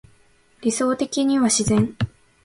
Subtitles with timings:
[0.61, 1.95] 理想的には自然